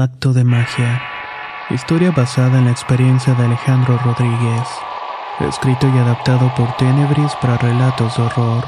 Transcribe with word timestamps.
Pacto 0.00 0.32
de 0.32 0.44
Magia. 0.44 0.98
Historia 1.68 2.10
basada 2.10 2.58
en 2.58 2.64
la 2.64 2.70
experiencia 2.70 3.34
de 3.34 3.44
Alejandro 3.44 3.98
Rodríguez. 3.98 4.66
Escrito 5.46 5.86
y 5.94 5.98
adaptado 5.98 6.50
por 6.56 6.74
Tenebris 6.78 7.32
para 7.42 7.58
relatos 7.58 8.16
de 8.16 8.22
horror. 8.22 8.64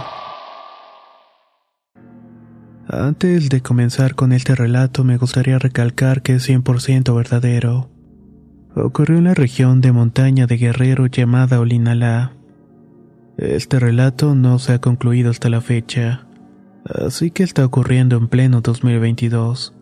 Antes 2.87 3.49
de 3.49 3.63
comenzar 3.63 4.15
con 4.15 4.35
este 4.35 4.55
relato 4.55 5.05
me 5.05 5.17
gustaría 5.17 5.59
recalcar 5.59 6.21
que 6.21 6.35
es 6.35 6.47
100% 6.47 7.17
verdadero. 7.17 7.89
Ocurrió 8.77 9.17
en 9.17 9.25
la 9.25 9.33
región 9.33 9.81
de 9.81 9.91
montaña 9.93 10.47
de 10.47 10.59
Guerrero 10.59 11.07
llamada 11.07 11.61
Olinalá. 11.61 12.33
Este 13.39 13.81
relato 13.81 14.35
no 14.35 14.59
se 14.59 14.75
ha 14.75 14.81
concluido 14.83 15.31
hasta 15.31 15.49
la 15.49 15.63
fecha, 15.63 16.27
así 16.85 17.31
que 17.31 17.43
está 17.43 17.65
ocurriendo 17.65 18.19
en 18.19 18.29
pleno 18.29 18.61
2022. 18.61 19.73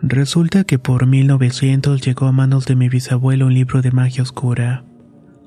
Resulta 0.00 0.62
que 0.62 0.78
por 0.78 1.06
1900 1.06 2.00
llegó 2.00 2.26
a 2.26 2.32
manos 2.32 2.66
de 2.66 2.76
mi 2.76 2.88
bisabuelo 2.88 3.46
un 3.46 3.54
libro 3.54 3.82
de 3.82 3.90
magia 3.90 4.22
oscura. 4.22 4.84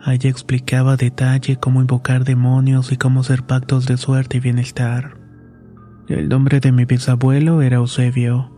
Allí 0.04 0.28
explicaba 0.28 0.94
a 0.94 0.98
detalle 0.98 1.56
cómo 1.56 1.80
invocar 1.80 2.26
demonios 2.26 2.92
y 2.92 2.98
cómo 2.98 3.22
hacer 3.22 3.44
pactos 3.44 3.86
de 3.86 3.96
suerte 3.96 4.38
y 4.38 4.40
bienestar. 4.42 5.18
El 6.10 6.28
nombre 6.28 6.60
de 6.60 6.74
mi 6.74 6.84
bisabuelo 6.84 7.62
era 7.62 7.78
Eusebio. 7.78 8.52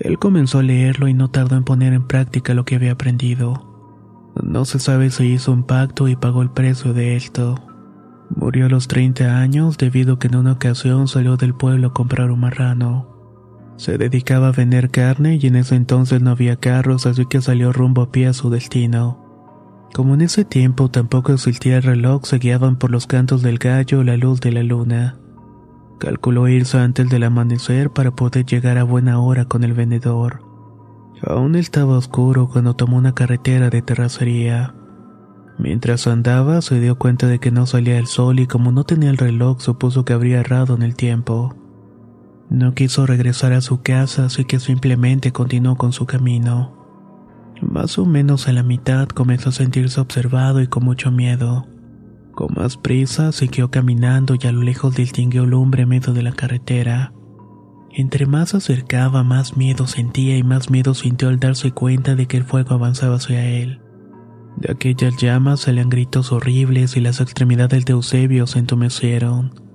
Él 0.00 0.18
comenzó 0.18 0.58
a 0.58 0.62
leerlo 0.64 1.06
y 1.06 1.14
no 1.14 1.28
tardó 1.30 1.56
en 1.56 1.62
poner 1.62 1.92
en 1.92 2.08
práctica 2.08 2.52
lo 2.52 2.64
que 2.64 2.74
había 2.74 2.92
aprendido. 2.92 4.32
No 4.42 4.64
se 4.64 4.80
sabe 4.80 5.10
si 5.10 5.26
hizo 5.26 5.52
un 5.52 5.64
pacto 5.64 6.08
y 6.08 6.16
pagó 6.16 6.42
el 6.42 6.50
precio 6.50 6.92
de 6.92 7.14
esto. 7.14 7.54
Murió 8.34 8.66
a 8.66 8.68
los 8.68 8.88
30 8.88 9.38
años 9.38 9.78
debido 9.78 10.14
a 10.14 10.18
que 10.18 10.26
en 10.26 10.36
una 10.36 10.52
ocasión 10.52 11.06
salió 11.06 11.36
del 11.36 11.54
pueblo 11.54 11.88
a 11.88 11.92
comprar 11.92 12.32
un 12.32 12.40
marrano. 12.40 13.15
Se 13.76 13.98
dedicaba 13.98 14.48
a 14.48 14.52
vender 14.52 14.90
carne 14.90 15.38
y 15.40 15.46
en 15.46 15.56
ese 15.56 15.76
entonces 15.76 16.22
no 16.22 16.30
había 16.30 16.56
carros, 16.56 17.06
así 17.06 17.26
que 17.26 17.42
salió 17.42 17.72
rumbo 17.72 18.02
a 18.02 18.10
pie 18.10 18.28
a 18.28 18.32
su 18.32 18.48
destino. 18.48 19.22
Como 19.94 20.14
en 20.14 20.22
ese 20.22 20.44
tiempo 20.44 20.90
tampoco 20.90 21.32
existía 21.32 21.76
el 21.76 21.82
reloj, 21.82 22.24
se 22.24 22.38
guiaban 22.38 22.76
por 22.76 22.90
los 22.90 23.06
cantos 23.06 23.42
del 23.42 23.58
gallo 23.58 24.00
o 24.00 24.02
la 24.02 24.16
luz 24.16 24.40
de 24.40 24.52
la 24.52 24.62
luna. 24.62 25.16
Calculó 25.98 26.48
irse 26.48 26.78
antes 26.78 27.08
del 27.08 27.24
amanecer 27.24 27.90
para 27.90 28.10
poder 28.10 28.44
llegar 28.44 28.78
a 28.78 28.84
buena 28.84 29.20
hora 29.20 29.46
con 29.46 29.64
el 29.64 29.72
vendedor. 29.72 30.42
Aún 31.22 31.54
estaba 31.54 31.96
oscuro 31.96 32.48
cuando 32.48 32.74
tomó 32.74 32.96
una 32.98 33.14
carretera 33.14 33.70
de 33.70 33.80
terracería. 33.80 34.74
Mientras 35.58 36.06
andaba, 36.06 36.60
se 36.60 36.78
dio 36.80 36.98
cuenta 36.98 37.26
de 37.26 37.38
que 37.38 37.50
no 37.50 37.64
salía 37.66 37.98
el 37.98 38.06
sol 38.06 38.40
y 38.40 38.46
como 38.46 38.72
no 38.72 38.84
tenía 38.84 39.08
el 39.08 39.16
reloj, 39.16 39.60
supuso 39.60 40.04
que 40.04 40.12
habría 40.12 40.40
errado 40.40 40.74
en 40.74 40.82
el 40.82 40.94
tiempo. 40.94 41.54
No 42.50 42.74
quiso 42.74 43.06
regresar 43.06 43.52
a 43.52 43.60
su 43.60 43.82
casa, 43.82 44.26
así 44.26 44.44
que 44.44 44.60
simplemente 44.60 45.32
continuó 45.32 45.76
con 45.76 45.92
su 45.92 46.06
camino. 46.06 46.76
Más 47.60 47.98
o 47.98 48.04
menos 48.04 48.48
a 48.48 48.52
la 48.52 48.62
mitad 48.62 49.08
comenzó 49.08 49.48
a 49.48 49.52
sentirse 49.52 50.00
observado 50.00 50.60
y 50.60 50.68
con 50.68 50.84
mucho 50.84 51.10
miedo. 51.10 51.66
Con 52.32 52.54
más 52.54 52.76
prisa 52.76 53.32
siguió 53.32 53.70
caminando 53.70 54.36
y 54.40 54.46
a 54.46 54.52
lo 54.52 54.62
lejos 54.62 54.94
distinguió 54.94 55.46
lumbre 55.46 55.82
en 55.82 55.88
medio 55.88 56.12
de 56.12 56.22
la 56.22 56.32
carretera. 56.32 57.12
Entre 57.92 58.26
más 58.26 58.50
se 58.50 58.58
acercaba, 58.58 59.24
más 59.24 59.56
miedo 59.56 59.86
sentía 59.86 60.36
y 60.36 60.42
más 60.42 60.70
miedo 60.70 60.92
sintió 60.92 61.30
al 61.30 61.40
darse 61.40 61.72
cuenta 61.72 62.14
de 62.14 62.26
que 62.26 62.36
el 62.36 62.44
fuego 62.44 62.74
avanzaba 62.74 63.16
hacia 63.16 63.46
él. 63.46 63.80
De 64.56 64.70
aquellas 64.70 65.16
llamas 65.16 65.60
salían 65.60 65.88
gritos 65.88 66.30
horribles 66.30 66.96
y 66.96 67.00
las 67.00 67.20
extremidades 67.20 67.86
de 67.86 67.94
Eusebio 67.94 68.46
se 68.46 68.58
entumecieron. 68.58 69.65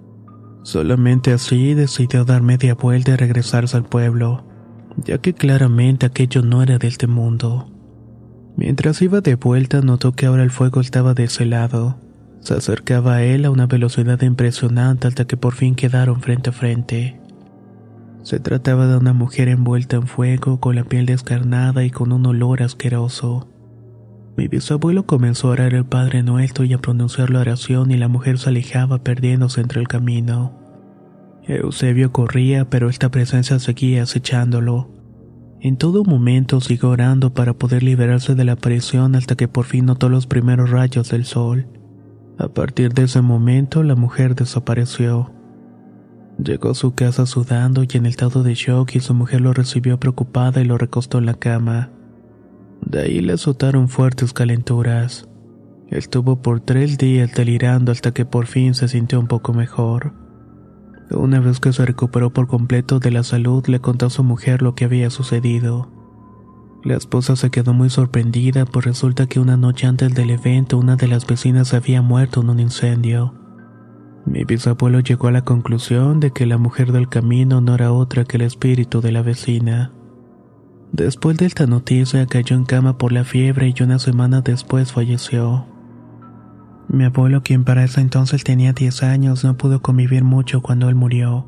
Solamente 0.63 1.33
así 1.33 1.73
decidió 1.73 2.23
dar 2.23 2.41
media 2.41 2.75
vuelta 2.75 3.11
y 3.11 3.15
regresarse 3.15 3.75
al 3.77 3.85
pueblo, 3.85 4.45
ya 5.03 5.17
que 5.17 5.33
claramente 5.33 6.05
aquello 6.05 6.43
no 6.43 6.61
era 6.61 6.77
de 6.77 6.87
este 6.87 7.07
mundo. 7.07 7.67
Mientras 8.57 9.01
iba 9.01 9.21
de 9.21 9.35
vuelta 9.35 9.81
notó 9.81 10.11
que 10.11 10.27
ahora 10.27 10.43
el 10.43 10.51
fuego 10.51 10.81
estaba 10.81 11.13
de 11.13 11.23
ese 11.23 11.45
lado. 11.45 11.97
Se 12.41 12.53
acercaba 12.53 13.15
a 13.15 13.23
él 13.23 13.45
a 13.45 13.51
una 13.51 13.65
velocidad 13.65 14.21
impresionante 14.21 15.07
hasta 15.07 15.25
que 15.25 15.37
por 15.37 15.53
fin 15.53 15.75
quedaron 15.75 16.21
frente 16.21 16.49
a 16.49 16.53
frente. 16.53 17.19
Se 18.23 18.39
trataba 18.39 18.85
de 18.87 18.97
una 18.97 19.13
mujer 19.13 19.47
envuelta 19.47 19.95
en 19.95 20.05
fuego, 20.05 20.59
con 20.59 20.75
la 20.75 20.83
piel 20.83 21.07
descarnada 21.07 21.83
y 21.83 21.89
con 21.89 22.11
un 22.11 22.25
olor 22.25 22.61
asqueroso. 22.61 23.47
Mi 24.37 24.47
bisabuelo 24.47 25.05
comenzó 25.05 25.49
a 25.49 25.51
orar 25.51 25.73
el 25.73 25.85
Padre 25.85 26.23
Nuestro 26.23 26.63
y 26.63 26.73
a 26.73 26.77
pronunciar 26.77 27.29
la 27.29 27.41
oración 27.41 27.91
y 27.91 27.97
la 27.97 28.07
mujer 28.07 28.37
se 28.37 28.49
alejaba 28.49 29.03
perdiéndose 29.03 29.61
entre 29.61 29.81
el 29.81 29.87
camino. 29.87 30.57
Eusebio 31.47 32.11
corría, 32.11 32.69
pero 32.69 32.89
esta 32.89 33.09
presencia 33.09 33.59
seguía 33.59 34.03
acechándolo. 34.03 34.89
En 35.59 35.77
todo 35.77 36.03
momento 36.03 36.61
siguió 36.61 36.89
orando 36.89 37.33
para 37.33 37.53
poder 37.53 37.83
liberarse 37.83 38.33
de 38.35 38.45
la 38.45 38.55
presión 38.55 39.15
hasta 39.15 39.35
que 39.35 39.47
por 39.47 39.65
fin 39.65 39.85
notó 39.85 40.09
los 40.09 40.27
primeros 40.27 40.71
rayos 40.71 41.09
del 41.09 41.25
sol. 41.25 41.67
A 42.39 42.47
partir 42.47 42.93
de 42.93 43.03
ese 43.03 43.21
momento 43.21 43.83
la 43.83 43.95
mujer 43.95 44.33
desapareció. 44.33 45.31
Llegó 46.43 46.71
a 46.71 46.75
su 46.75 46.95
casa 46.95 47.25
sudando 47.25 47.83
y 47.83 47.87
en 47.93 48.05
el 48.05 48.11
estado 48.11 48.41
de 48.41 48.55
shock 48.55 48.95
y 48.95 48.99
su 49.01 49.13
mujer 49.13 49.41
lo 49.41 49.53
recibió 49.53 49.99
preocupada 49.99 50.61
y 50.61 50.65
lo 50.65 50.77
recostó 50.77 51.19
en 51.19 51.27
la 51.27 51.35
cama. 51.35 51.91
De 52.85 53.01
ahí 53.01 53.21
le 53.21 53.33
azotaron 53.33 53.89
fuertes 53.89 54.33
calenturas. 54.33 55.27
Estuvo 55.89 56.41
por 56.41 56.61
tres 56.61 56.97
días 56.97 57.33
delirando 57.33 57.91
hasta 57.91 58.13
que 58.13 58.25
por 58.25 58.47
fin 58.47 58.73
se 58.73 58.87
sintió 58.87 59.19
un 59.19 59.27
poco 59.27 59.53
mejor. 59.53 60.13
Una 61.11 61.39
vez 61.41 61.59
que 61.59 61.73
se 61.73 61.85
recuperó 61.85 62.31
por 62.31 62.47
completo 62.47 62.99
de 62.99 63.11
la 63.11 63.23
salud, 63.23 63.65
le 63.67 63.79
contó 63.79 64.05
a 64.05 64.09
su 64.09 64.23
mujer 64.23 64.61
lo 64.61 64.75
que 64.75 64.85
había 64.85 65.09
sucedido. 65.09 65.91
La 66.83 66.95
esposa 66.95 67.35
se 67.35 67.51
quedó 67.51 67.73
muy 67.73 67.89
sorprendida, 67.89 68.65
pues 68.65 68.85
resulta 68.85 69.27
que 69.27 69.39
una 69.39 69.57
noche 69.57 69.85
antes 69.85 70.15
del 70.15 70.31
evento 70.31 70.77
una 70.77 70.95
de 70.95 71.07
las 71.07 71.27
vecinas 71.27 71.73
había 71.73 72.01
muerto 72.01 72.41
en 72.41 72.49
un 72.49 72.59
incendio. 72.59 73.35
Mi 74.25 74.45
bisabuelo 74.45 74.99
llegó 74.99 75.27
a 75.27 75.31
la 75.31 75.43
conclusión 75.43 76.19
de 76.19 76.31
que 76.31 76.45
la 76.45 76.57
mujer 76.57 76.91
del 76.91 77.09
camino 77.09 77.59
no 77.59 77.75
era 77.75 77.91
otra 77.91 78.23
que 78.23 78.37
el 78.37 78.43
espíritu 78.43 79.01
de 79.01 79.11
la 79.11 79.21
vecina. 79.21 79.91
Después 80.91 81.37
de 81.37 81.45
esta 81.45 81.67
noticia 81.67 82.25
cayó 82.25 82.55
en 82.55 82.65
cama 82.65 82.97
por 82.97 83.13
la 83.13 83.23
fiebre 83.23 83.73
y 83.73 83.83
una 83.83 83.97
semana 83.97 84.41
después 84.41 84.91
falleció. 84.91 85.65
Mi 86.89 87.05
abuelo, 87.05 87.43
quien 87.43 87.63
para 87.63 87.85
ese 87.85 88.01
entonces 88.01 88.43
tenía 88.43 88.73
10 88.73 89.03
años, 89.03 89.45
no 89.45 89.55
pudo 89.55 89.81
convivir 89.81 90.25
mucho 90.25 90.61
cuando 90.61 90.89
él 90.89 90.95
murió. 90.95 91.47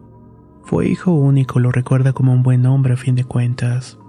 Fue 0.63 0.87
hijo 0.87 1.11
único, 1.11 1.59
lo 1.59 1.73
recuerda 1.73 2.13
como 2.13 2.31
un 2.31 2.41
buen 2.41 2.65
hombre 2.65 2.93
a 2.93 2.97
fin 2.97 3.15
de 3.15 3.25
cuentas. 3.25 3.99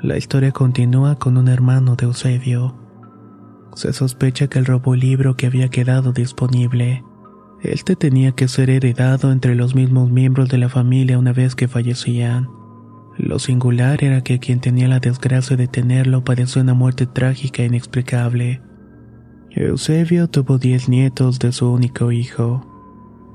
La 0.00 0.16
historia 0.16 0.52
continúa 0.52 1.18
con 1.18 1.36
un 1.36 1.48
hermano 1.48 1.94
de 1.94 2.06
Eusebio. 2.06 2.74
Se 3.74 3.92
sospecha 3.92 4.46
que 4.46 4.58
él 4.58 4.64
robó 4.64 4.94
el 4.94 5.00
libro 5.00 5.36
que 5.36 5.46
había 5.46 5.68
quedado 5.68 6.12
disponible. 6.12 7.04
Este 7.60 7.94
tenía 7.94 8.32
que 8.32 8.48
ser 8.48 8.70
heredado 8.70 9.32
entre 9.32 9.54
los 9.54 9.74
mismos 9.74 10.10
miembros 10.10 10.48
de 10.48 10.56
la 10.56 10.70
familia 10.70 11.18
una 11.18 11.34
vez 11.34 11.54
que 11.54 11.68
fallecían. 11.68 12.63
Lo 13.16 13.38
singular 13.38 14.02
era 14.02 14.22
que 14.22 14.40
quien 14.40 14.60
tenía 14.60 14.88
la 14.88 14.98
desgracia 14.98 15.56
de 15.56 15.68
tenerlo 15.68 16.24
padeció 16.24 16.62
una 16.62 16.74
muerte 16.74 17.06
trágica 17.06 17.62
e 17.62 17.66
inexplicable. 17.66 18.60
Eusebio 19.50 20.28
tuvo 20.28 20.58
diez 20.58 20.88
nietos 20.88 21.38
de 21.38 21.52
su 21.52 21.72
único 21.72 22.10
hijo. 22.10 22.66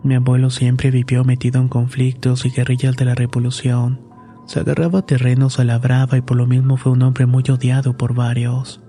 Mi 0.04 0.16
abuelo 0.16 0.50
siempre 0.50 0.92
vivió 0.92 1.24
metido 1.24 1.62
en 1.62 1.70
conflictos 1.70 2.46
y 2.46 2.50
guerrillas 2.50 2.98
de 2.98 3.06
la 3.06 3.16
revolución. 3.16 4.02
Se 4.46 4.60
agarraba 4.60 5.06
terrenos 5.06 5.60
a 5.60 5.64
la 5.64 5.78
brava 5.78 6.18
y 6.18 6.22
por 6.22 6.36
lo 6.36 6.46
mismo 6.46 6.76
fue 6.76 6.92
un 6.92 7.02
hombre 7.04 7.26
muy 7.26 7.44
odiado 7.50 7.96
por 7.96 8.14
varios. 8.14 8.81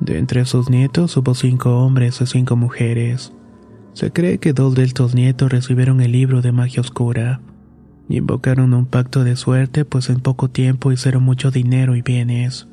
De 0.00 0.18
entre 0.18 0.44
sus 0.44 0.68
nietos 0.68 1.16
hubo 1.16 1.34
cinco 1.34 1.78
hombres 1.78 2.20
y 2.20 2.26
cinco 2.26 2.56
mujeres. 2.56 3.32
Se 3.94 4.12
cree 4.12 4.38
que 4.38 4.52
dos 4.52 4.74
de 4.74 4.82
estos 4.82 5.14
nietos 5.14 5.50
recibieron 5.50 6.02
el 6.02 6.12
libro 6.12 6.42
de 6.42 6.52
magia 6.52 6.82
oscura. 6.82 7.40
Invocaron 8.08 8.72
un 8.72 8.86
pacto 8.86 9.24
de 9.24 9.36
suerte 9.36 9.84
pues 9.84 10.10
en 10.10 10.20
poco 10.20 10.48
tiempo 10.48 10.92
hicieron 10.92 11.24
mucho 11.24 11.50
dinero 11.50 11.96
y 11.96 12.02
bienes. 12.02 12.68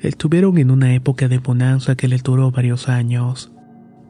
Estuvieron 0.00 0.58
en 0.58 0.70
una 0.70 0.94
época 0.94 1.26
de 1.28 1.38
bonanza 1.38 1.96
que 1.96 2.06
les 2.06 2.22
duró 2.22 2.52
varios 2.52 2.88
años, 2.88 3.50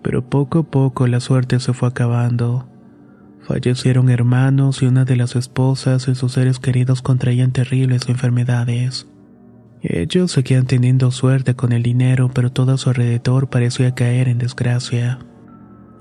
pero 0.03 0.29
poco 0.29 0.59
a 0.61 0.62
poco 0.65 1.06
la 1.06 1.20
suerte 1.20 1.59
se 1.61 1.73
fue 1.73 1.88
acabando. 1.88 2.69
Fallecieron 3.41 4.11
hermanos 4.11 4.82
y 4.82 4.87
una 4.87 5.06
de 5.06 5.17
las 5.17 5.35
esposas 5.35 6.06
y 6.09 6.15
sus 6.15 6.32
seres 6.32 6.59
queridos 6.59 7.00
contraían 7.00 7.53
terribles 7.53 8.09
enfermedades. 8.11 9.06
Ellos 9.81 10.32
seguían 10.32 10.67
teniendo 10.67 11.11
suerte 11.11 11.55
con 11.55 11.73
el 11.73 11.82
dinero, 11.82 12.31
pero 12.35 12.50
todo 12.50 12.73
a 12.73 12.79
su 12.79 12.91
alrededor 12.91 13.49
parecía 13.49 13.94
caer 13.94 14.29
en 14.29 14.38
desgracia. 14.38 15.21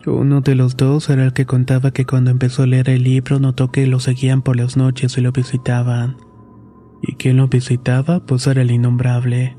Uno 0.07 0.39
de 0.39 0.55
los 0.55 0.77
dos 0.77 1.09
era 1.09 1.25
el 1.25 1.33
que 1.33 1.45
contaba 1.45 1.91
que 1.91 2.05
cuando 2.05 2.31
empezó 2.31 2.63
a 2.63 2.65
leer 2.65 2.89
el 2.89 3.03
libro 3.03 3.41
notó 3.41 3.71
que 3.73 3.85
lo 3.87 3.99
seguían 3.99 4.41
por 4.41 4.55
las 4.55 4.77
noches 4.77 5.17
y 5.17 5.21
lo 5.21 5.33
visitaban. 5.33 6.15
¿Y 7.01 7.15
quien 7.15 7.35
lo 7.35 7.49
visitaba? 7.49 8.25
Pues 8.25 8.47
era 8.47 8.61
el 8.61 8.71
innombrable. 8.71 9.57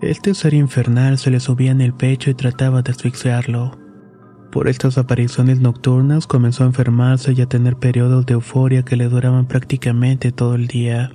Este 0.00 0.34
ser 0.34 0.54
infernal 0.54 1.18
se 1.18 1.32
le 1.32 1.40
subía 1.40 1.72
en 1.72 1.80
el 1.80 1.94
pecho 1.94 2.30
y 2.30 2.34
trataba 2.34 2.82
de 2.82 2.92
asfixiarlo. 2.92 3.76
Por 4.52 4.68
estas 4.68 4.98
apariciones 4.98 5.58
nocturnas 5.60 6.28
comenzó 6.28 6.62
a 6.62 6.68
enfermarse 6.68 7.32
y 7.32 7.40
a 7.40 7.46
tener 7.46 7.74
periodos 7.74 8.24
de 8.24 8.34
euforia 8.34 8.84
que 8.84 8.94
le 8.94 9.08
duraban 9.08 9.48
prácticamente 9.48 10.30
todo 10.30 10.54
el 10.54 10.68
día. 10.68 11.10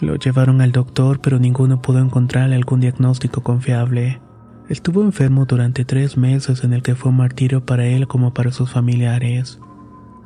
Lo 0.00 0.16
llevaron 0.16 0.62
al 0.62 0.72
doctor 0.72 1.20
pero 1.20 1.38
ninguno 1.38 1.82
pudo 1.82 1.98
encontrarle 1.98 2.56
algún 2.56 2.80
diagnóstico 2.80 3.42
confiable. 3.42 4.22
Estuvo 4.68 5.02
enfermo 5.02 5.44
durante 5.44 5.84
tres 5.84 6.16
meses 6.16 6.64
en 6.64 6.72
el 6.72 6.82
que 6.82 6.94
fue 6.94 7.10
un 7.10 7.18
martirio 7.18 7.64
para 7.64 7.86
él 7.86 8.08
como 8.08 8.34
para 8.34 8.52
sus 8.52 8.70
familiares. 8.70 9.60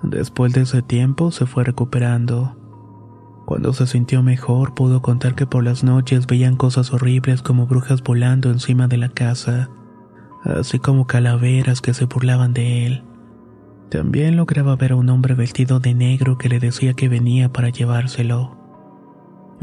Después 0.02 0.52
de 0.54 0.62
ese 0.62 0.82
tiempo 0.82 1.30
se 1.30 1.46
fue 1.46 1.64
recuperando. 1.64 2.56
Cuando 3.44 3.72
se 3.72 3.86
sintió 3.86 4.22
mejor 4.22 4.74
pudo 4.74 5.02
contar 5.02 5.34
que 5.34 5.46
por 5.46 5.64
las 5.64 5.84
noches 5.84 6.26
veían 6.26 6.56
cosas 6.56 6.92
horribles 6.92 7.42
como 7.42 7.66
brujas 7.66 8.02
volando 8.02 8.50
encima 8.50 8.88
de 8.88 8.96
la 8.96 9.08
casa 9.08 9.70
así 10.44 10.78
como 10.78 11.06
calaveras 11.06 11.80
que 11.80 11.94
se 11.94 12.06
burlaban 12.06 12.52
de 12.52 12.86
él. 12.86 13.04
También 13.90 14.36
lograba 14.36 14.76
ver 14.76 14.92
a 14.92 14.96
un 14.96 15.08
hombre 15.10 15.34
vestido 15.34 15.80
de 15.80 15.94
negro 15.94 16.38
que 16.38 16.48
le 16.48 16.60
decía 16.60 16.94
que 16.94 17.08
venía 17.08 17.52
para 17.52 17.70
llevárselo. 17.70 18.56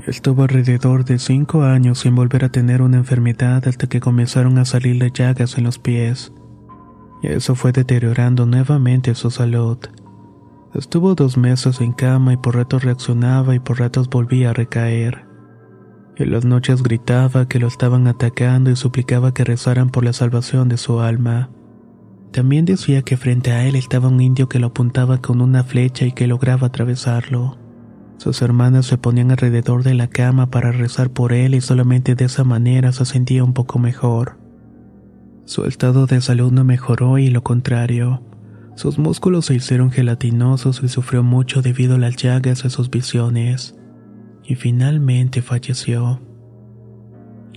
Estuvo 0.05 0.43
alrededor 0.43 1.05
de 1.05 1.17
cinco 1.17 1.63
años 1.63 1.99
sin 1.99 2.15
volver 2.15 2.45
a 2.45 2.49
tener 2.49 2.81
una 2.81 2.97
enfermedad 2.97 3.67
hasta 3.67 3.87
que 3.87 3.99
comenzaron 3.99 4.57
a 4.57 4.65
salirle 4.65 5.11
llagas 5.11 5.57
en 5.57 5.63
los 5.63 5.79
pies. 5.79 6.31
Eso 7.23 7.55
fue 7.55 7.71
deteriorando 7.71 8.45
nuevamente 8.45 9.15
su 9.15 9.31
salud. 9.31 9.79
Estuvo 10.75 11.15
dos 11.15 11.37
meses 11.37 11.81
en 11.81 11.93
cama 11.93 12.33
y 12.33 12.37
por 12.37 12.55
ratos 12.55 12.83
reaccionaba 12.83 13.55
y 13.55 13.59
por 13.59 13.79
ratos 13.79 14.09
volvía 14.09 14.51
a 14.51 14.53
recaer. 14.53 15.25
En 16.15 16.31
las 16.31 16.45
noches 16.45 16.83
gritaba 16.83 17.47
que 17.47 17.59
lo 17.59 17.67
estaban 17.67 18.07
atacando 18.07 18.69
y 18.69 18.75
suplicaba 18.75 19.33
que 19.33 19.43
rezaran 19.43 19.89
por 19.89 20.03
la 20.03 20.13
salvación 20.13 20.69
de 20.69 20.77
su 20.77 20.99
alma. 20.99 21.49
También 22.31 22.65
decía 22.65 23.01
que 23.01 23.17
frente 23.17 23.51
a 23.51 23.65
él 23.65 23.75
estaba 23.75 24.09
un 24.09 24.21
indio 24.21 24.47
que 24.47 24.59
lo 24.59 24.67
apuntaba 24.67 25.21
con 25.21 25.41
una 25.41 25.63
flecha 25.63 26.05
y 26.05 26.11
que 26.11 26.27
lograba 26.27 26.67
atravesarlo. 26.67 27.66
Sus 28.17 28.41
hermanas 28.41 28.87
se 28.87 28.97
ponían 28.97 29.31
alrededor 29.31 29.83
de 29.83 29.93
la 29.93 30.07
cama 30.07 30.49
para 30.49 30.71
rezar 30.71 31.11
por 31.11 31.33
él 31.33 31.53
y 31.53 31.61
solamente 31.61 32.15
de 32.15 32.25
esa 32.25 32.43
manera 32.43 32.91
se 32.91 33.05
sentía 33.05 33.43
un 33.43 33.53
poco 33.53 33.77
mejor. 33.79 34.37
Su 35.45 35.65
estado 35.65 36.07
de 36.07 36.19
salud 36.19 36.51
no 36.51 36.63
mejoró 36.63 37.19
y 37.19 37.29
lo 37.29 37.43
contrario. 37.43 38.21
Sus 38.75 38.99
músculos 38.99 39.45
se 39.45 39.55
hicieron 39.55 39.91
gelatinosos 39.91 40.81
y 40.83 40.89
sufrió 40.89 41.23
mucho 41.23 41.61
debido 41.61 41.95
a 41.95 41.99
las 41.99 42.15
llagas 42.15 42.63
de 42.63 42.69
sus 42.69 42.89
visiones 42.89 43.75
y 44.43 44.55
finalmente 44.55 45.41
falleció. 45.41 46.21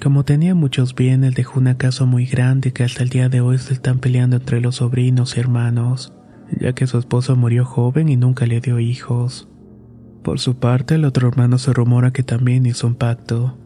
Como 0.03 0.25
tenía 0.25 0.55
muchos 0.55 0.95
bienes, 0.95 1.35
dejó 1.35 1.61
una 1.61 1.77
casa 1.77 2.05
muy 2.05 2.27
grande 2.27 2.73
que 2.73 2.85
hasta 2.85 3.03
el 3.03 3.11
día 3.11 3.29
de 3.29 3.41
hoy 3.41 3.59
se 3.59 3.75
están 3.75 3.99
peleando 3.99 4.37
entre 4.37 4.61
los 4.61 4.77
sobrinos 4.77 5.37
y 5.37 5.41
hermanos, 5.41 6.15
ya 6.59 6.73
que 6.73 6.87
su 6.87 6.99
esposo 6.99 7.37
murió 7.37 7.65
joven 7.65 8.09
y 8.09 8.17
nunca 8.17 8.47
le 8.47 8.61
dio 8.61 8.79
hijos. 8.79 9.49
Por 10.23 10.39
su 10.39 10.57
parte, 10.57 10.97
el 10.97 11.05
otro 11.05 11.29
hermano 11.29 11.59
se 11.59 11.73
rumora 11.73 12.13
que 12.13 12.23
también 12.23 12.67
hizo 12.67 12.87
un 12.87 12.95
pacto. 12.95 13.57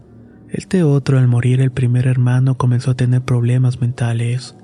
Este 0.50 0.84
otro, 0.84 1.18
al 1.18 1.26
morir 1.26 1.60
el 1.60 1.72
primer 1.72 2.06
hermano, 2.06 2.56
comenzó 2.56 2.92
a 2.92 2.96
tener 2.96 3.22
problemas 3.22 3.80
mentales. 3.80 4.56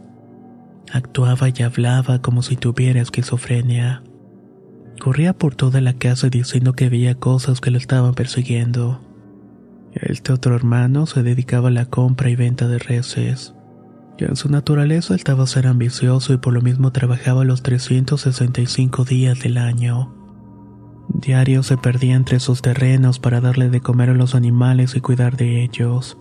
Actuaba 0.92 1.48
y 1.48 1.62
hablaba 1.62 2.22
como 2.22 2.42
si 2.42 2.56
tuviera 2.56 3.00
esquizofrenia. 3.00 4.02
Corría 5.00 5.32
por 5.32 5.56
toda 5.56 5.80
la 5.80 5.94
casa 5.94 6.28
diciendo 6.28 6.74
que 6.74 6.88
veía 6.88 7.16
cosas 7.16 7.60
que 7.60 7.72
lo 7.72 7.78
estaban 7.78 8.14
persiguiendo. 8.14 9.00
Este 9.92 10.32
otro 10.32 10.54
hermano 10.54 11.06
se 11.06 11.24
dedicaba 11.24 11.68
a 11.68 11.72
la 11.72 11.86
compra 11.86 12.30
y 12.30 12.36
venta 12.36 12.68
de 12.68 12.78
reses. 12.78 13.54
Y 14.16 14.24
en 14.24 14.36
su 14.36 14.48
naturaleza 14.48 15.16
estaba 15.16 15.46
ser 15.46 15.66
ambicioso 15.66 16.32
y 16.32 16.36
por 16.36 16.52
lo 16.52 16.60
mismo 16.60 16.92
trabajaba 16.92 17.44
los 17.44 17.62
365 17.62 19.04
días 19.04 19.40
del 19.40 19.58
año. 19.58 20.19
Diario 21.12 21.62
se 21.62 21.76
perdía 21.76 22.14
entre 22.14 22.40
sus 22.40 22.62
terrenos 22.62 23.18
para 23.18 23.40
darle 23.40 23.68
de 23.68 23.80
comer 23.80 24.10
a 24.10 24.14
los 24.14 24.34
animales 24.34 24.96
y 24.96 25.00
cuidar 25.00 25.36
de 25.36 25.62
ellos. 25.62 26.18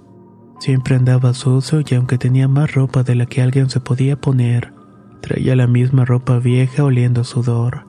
Siempre 0.59 0.95
andaba 0.95 1.33
sucio 1.33 1.81
y 1.87 1.95
aunque 1.95 2.17
tenía 2.17 2.47
más 2.47 2.73
ropa 2.73 3.03
de 3.03 3.15
la 3.15 3.25
que 3.25 3.41
alguien 3.41 3.69
se 3.69 3.79
podía 3.79 4.19
poner, 4.19 4.73
traía 5.21 5.55
la 5.55 5.67
misma 5.67 6.05
ropa 6.05 6.39
vieja 6.39 6.83
oliendo 6.83 7.23
sudor. 7.23 7.88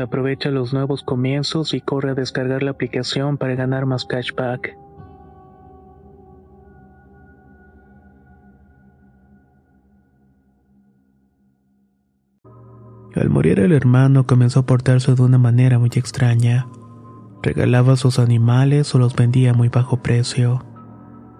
Aprovecha 0.00 0.50
los 0.50 0.72
nuevos 0.72 1.02
comienzos 1.02 1.74
y 1.74 1.82
corre 1.82 2.12
a 2.12 2.14
descargar 2.14 2.62
la 2.62 2.70
aplicación 2.70 3.36
para 3.36 3.54
ganar 3.54 3.84
más 3.84 4.06
cashback. 4.06 4.74
Al 13.14 13.28
morir 13.28 13.60
el 13.60 13.72
hermano 13.72 14.26
comenzó 14.26 14.60
a 14.60 14.66
portarse 14.66 15.14
de 15.14 15.20
una 15.20 15.36
manera 15.36 15.78
muy 15.78 15.90
extraña. 15.94 16.66
Regalaba 17.42 17.96
sus 17.96 18.18
animales 18.18 18.94
o 18.94 18.98
los 18.98 19.14
vendía 19.14 19.50
a 19.50 19.54
muy 19.54 19.68
bajo 19.68 19.98
precio. 19.98 20.64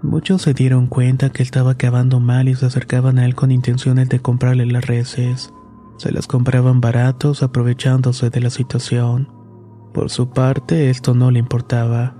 Muchos 0.02 0.42
se 0.42 0.52
dieron 0.52 0.86
cuenta 0.86 1.30
que 1.30 1.42
estaba 1.42 1.72
acabando 1.72 2.20
mal 2.20 2.46
y 2.48 2.54
se 2.54 2.66
acercaban 2.66 3.18
a 3.18 3.24
él 3.24 3.34
con 3.34 3.52
intenciones 3.52 4.10
de 4.10 4.20
comprarle 4.20 4.66
las 4.66 4.86
reses. 4.86 5.50
Se 6.00 6.10
las 6.12 6.26
compraban 6.26 6.80
baratos 6.80 7.42
aprovechándose 7.42 8.30
de 8.30 8.40
la 8.40 8.48
situación. 8.48 9.28
Por 9.92 10.08
su 10.08 10.30
parte, 10.30 10.88
esto 10.88 11.12
no 11.12 11.30
le 11.30 11.40
importaba. 11.40 12.16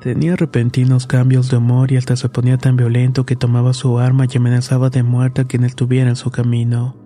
Tenía 0.00 0.34
repentinos 0.34 1.06
cambios 1.06 1.48
de 1.48 1.58
humor 1.58 1.92
y 1.92 1.96
hasta 1.96 2.16
se 2.16 2.28
ponía 2.28 2.58
tan 2.58 2.76
violento 2.76 3.24
que 3.24 3.36
tomaba 3.36 3.72
su 3.72 4.00
arma 4.00 4.26
y 4.28 4.36
amenazaba 4.36 4.90
de 4.90 5.04
muerte 5.04 5.42
a 5.42 5.44
quien 5.44 5.62
estuviera 5.62 6.10
en 6.10 6.16
su 6.16 6.32
camino. 6.32 6.96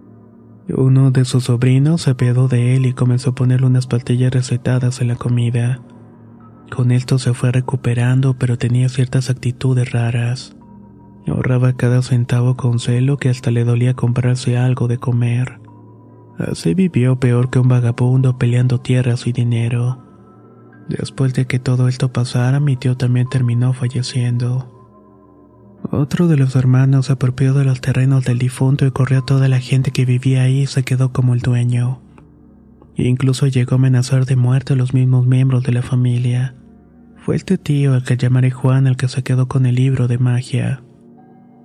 Uno 0.75 1.11
de 1.11 1.27
sus 1.27 1.45
sobrinos 1.45 2.01
se 2.01 2.13
apiadó 2.13 2.49
de 2.49 2.75
él 2.75 2.87
y 2.87 2.95
comenzó 2.95 3.33
a 3.33 3.35
ponerle 3.35 3.67
unas 3.67 3.87
pastillas 3.87 4.33
recetadas 4.33 5.03
en 5.03 5.09
la 5.09 5.17
comida. 5.17 5.83
Con 6.75 6.91
esto 6.91 7.19
se 7.19 7.35
fue 7.35 7.53
recuperando, 7.53 8.33
pero 8.39 8.57
tenía 8.57 8.89
ciertas 8.89 9.29
actitudes 9.29 9.93
raras. 9.93 10.57
Ahorraba 11.27 11.75
cada 11.75 12.01
centavo 12.01 12.57
con 12.57 12.79
celo 12.79 13.19
que 13.19 13.29
hasta 13.29 13.51
le 13.51 13.65
dolía 13.65 13.93
comprarse 13.93 14.57
algo 14.57 14.89
de 14.89 14.97
comer. 14.97 15.68
Así 16.39 16.75
vivió 16.75 17.19
peor 17.19 17.51
que 17.51 17.59
un 17.59 17.69
vagabundo 17.69 18.39
peleando 18.39 18.81
tierras 18.81 19.27
y 19.27 19.33
dinero. 19.33 20.05
Después 20.89 21.35
de 21.35 21.47
que 21.47 21.59
todo 21.59 21.89
esto 21.89 22.13
pasara, 22.13 22.61
mi 22.61 22.77
tío 22.77 22.97
también 22.97 23.29
terminó 23.29 23.73
falleciendo. 23.73 24.75
Otro 25.91 26.29
de 26.29 26.37
los 26.37 26.57
hermanos 26.57 27.07
se 27.07 27.13
apropió 27.13 27.55
de 27.55 27.65
los 27.65 27.81
terrenos 27.81 28.25
del 28.25 28.39
difunto 28.39 28.87
y 28.87 28.91
corrió 28.91 29.21
a 29.21 29.27
toda 29.27 29.49
la 29.49 29.61
gente 29.61 29.91
que 29.91 30.05
vivía 30.05 30.43
ahí 30.43 30.61
y 30.61 30.67
se 30.67 30.83
quedó 30.83 31.13
como 31.13 31.35
el 31.35 31.41
dueño. 31.41 32.01
incluso 32.97 33.47
llegó 33.47 33.75
a 33.75 33.79
amenazar 33.79 34.27
de 34.27 34.35
muerte 34.35 34.73
a 34.73 34.77
los 34.77 34.93
mismos 34.93 35.27
miembros 35.27 35.63
de 35.63 35.73
la 35.73 35.83
familia. 35.83 36.57
Fue 37.17 37.37
este 37.37 37.59
tío 37.59 37.95
al 37.95 38.05
que 38.05 38.17
llamaré 38.17 38.51
Juan 38.51 38.87
el 38.87 38.97
que 38.97 39.09
se 39.09 39.23
quedó 39.23 39.47
con 39.49 39.67
el 39.67 39.77
libro 39.77 40.09
de 40.09 40.19
magia. 40.19 40.83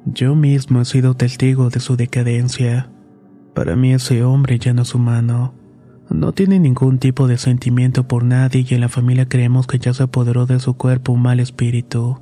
Yo 0.06 0.36
mismo 0.36 0.82
he 0.82 0.86
sido 0.86 1.16
testigo 1.16 1.70
de 1.70 1.80
su 1.80 1.96
decadencia. 1.96 2.92
Para 3.54 3.76
mí 3.76 3.94
ese 3.94 4.24
hombre 4.24 4.60
ya 4.60 4.74
no 4.74 4.82
es 4.82 4.96
humano. 4.96 5.54
No 6.10 6.32
tiene 6.32 6.60
ningún 6.60 7.00
tipo 7.00 7.28
de 7.28 7.38
sentimiento 7.38 8.08
por 8.08 8.24
nadie 8.24 8.66
y 8.68 8.74
en 8.74 8.82
la 8.82 8.90
familia 8.90 9.28
creemos 9.28 9.68
que 9.68 9.80
ya 9.80 9.94
se 9.94 10.04
apoderó 10.04 10.46
de 10.46 10.60
su 10.60 10.76
cuerpo 10.76 11.12
un 11.14 11.22
mal 11.22 11.40
espíritu. 11.40 12.20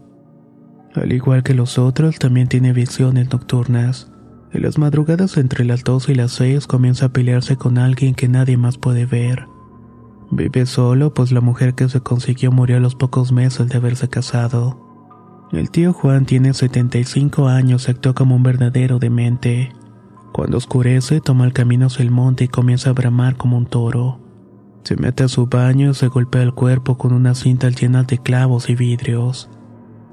Al 0.93 1.11
igual 1.13 1.43
que 1.43 1.53
los 1.53 1.77
otros, 1.77 2.19
también 2.19 2.47
tiene 2.47 2.73
visiones 2.73 3.31
nocturnas. 3.31 4.11
En 4.51 4.63
las 4.63 4.77
madrugadas 4.77 5.38
entre 5.38 5.63
las 5.63 5.83
12 5.83 6.11
y 6.11 6.15
las 6.15 6.33
6 6.33 6.67
comienza 6.67 7.07
a 7.07 7.09
pelearse 7.09 7.55
con 7.55 7.77
alguien 7.77 8.13
que 8.13 8.27
nadie 8.27 8.57
más 8.57 8.77
puede 8.77 9.05
ver. 9.05 9.45
Vive 10.31 10.65
solo, 10.65 11.13
pues 11.13 11.31
la 11.31 11.41
mujer 11.41 11.73
que 11.73 11.88
se 11.89 12.01
consiguió 12.01 12.51
murió 12.51 12.77
a 12.77 12.79
los 12.81 12.95
pocos 12.95 13.31
meses 13.31 13.67
de 13.69 13.77
haberse 13.77 14.09
casado. 14.09 14.79
El 15.51 15.69
tío 15.69 15.91
Juan 15.91 16.25
tiene 16.25 16.53
75 16.53 17.47
años 17.47 17.88
y 17.88 17.91
actúa 17.91 18.13
como 18.13 18.35
un 18.35 18.43
verdadero 18.43 19.00
demente. 19.00 19.73
Cuando 20.31 20.57
oscurece, 20.57 21.19
toma 21.19 21.45
el 21.45 21.53
camino 21.53 21.88
hacia 21.88 22.03
el 22.03 22.11
monte 22.11 22.45
y 22.45 22.47
comienza 22.47 22.89
a 22.89 22.93
bramar 22.93 23.35
como 23.35 23.57
un 23.57 23.65
toro. 23.65 24.19
Se 24.83 24.95
mete 24.95 25.23
a 25.23 25.27
su 25.27 25.47
baño 25.47 25.91
y 25.91 25.93
se 25.93 26.07
golpea 26.07 26.41
el 26.41 26.53
cuerpo 26.53 26.97
con 26.97 27.13
una 27.13 27.35
cinta 27.35 27.69
llena 27.69 28.03
de 28.03 28.17
clavos 28.17 28.69
y 28.69 28.75
vidrios. 28.75 29.50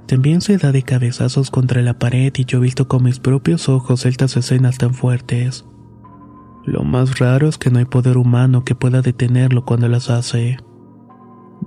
También 0.06 0.40
se 0.40 0.58
da 0.58 0.72
de 0.72 0.82
cabezazos 0.82 1.50
contra 1.50 1.82
la 1.82 1.98
pared 1.98 2.32
y 2.36 2.44
yo 2.44 2.58
he 2.58 2.62
visto 2.62 2.88
con 2.88 3.04
mis 3.04 3.20
propios 3.20 3.68
ojos 3.68 4.06
estas 4.06 4.36
escenas 4.36 4.78
tan 4.78 4.94
fuertes. 4.94 5.66
Lo 6.64 6.82
más 6.82 7.18
raro 7.18 7.48
es 7.48 7.56
que 7.56 7.70
no 7.70 7.78
hay 7.78 7.84
poder 7.84 8.18
humano 8.18 8.64
que 8.64 8.74
pueda 8.74 9.02
detenerlo 9.02 9.64
cuando 9.64 9.88
las 9.88 10.10
hace. 10.10 10.58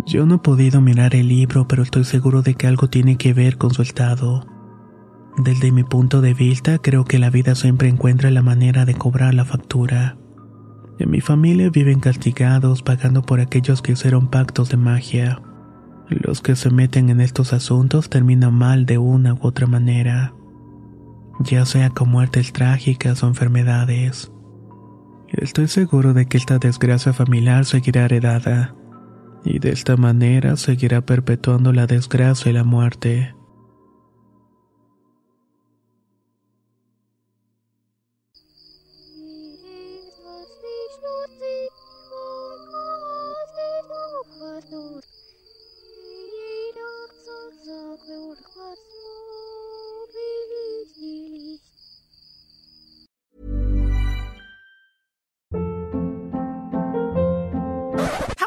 Yo 0.06 0.26
no 0.26 0.36
he 0.36 0.40
podido 0.40 0.82
mirar 0.82 1.16
el 1.16 1.28
libro, 1.28 1.68
pero 1.68 1.84
estoy 1.84 2.04
seguro 2.04 2.42
de 2.42 2.56
que 2.56 2.68
algo 2.68 2.90
tiene 2.90 3.18
que 3.18 3.34
ver 3.34 3.58
con 3.58 3.72
su 3.72 3.82
estado. 3.82 4.46
Desde 5.38 5.72
mi 5.72 5.84
punto 5.84 6.22
de 6.22 6.34
vista, 6.34 6.78
creo 6.80 7.06
que 7.06 7.20
la 7.20 7.30
vida 7.30 7.56
siempre 7.56 7.88
encuentra 7.88 8.32
la 8.32 8.42
manera 8.42 8.86
de 8.86 8.94
cobrar 8.94 9.34
la 9.34 9.46
factura. 9.46 10.18
En 11.00 11.10
mi 11.10 11.22
familia 11.22 11.70
viven 11.70 12.00
castigados 12.00 12.84
pagando 12.84 13.22
por 13.24 13.40
aquellos 13.40 13.82
que 13.82 13.94
hicieron 13.94 14.28
pactos 14.28 14.70
de 14.70 14.78
magia. 14.78 15.42
Los 16.10 16.42
que 16.42 16.56
se 16.56 16.70
meten 16.70 17.10
en 17.10 17.22
estos 17.22 17.54
asuntos 17.54 18.10
terminan 18.10 18.54
mal 18.54 18.86
de 18.86 18.98
una 18.98 19.34
u 19.34 19.40
otra 19.42 19.66
manera, 19.66 20.34
ya 21.40 21.66
sea 21.66 21.90
con 21.90 22.10
muertes 22.10 22.52
trágicas 22.52 23.24
o 23.24 23.28
enfermedades. 23.28 24.32
Estoy 25.30 25.70
seguro 25.70 26.14
de 26.14 26.26
que 26.26 26.38
esta 26.38 26.60
desgracia 26.60 27.14
familiar 27.14 27.64
seguirá 27.64 28.04
heredada, 28.04 28.76
y 29.46 29.60
de 29.60 29.72
esta 29.72 29.96
manera 29.96 30.58
seguirá 30.58 31.06
perpetuando 31.06 31.72
la 31.72 31.88
desgracia 31.88 32.52
y 32.52 32.54
la 32.54 32.66
muerte. 32.66 33.34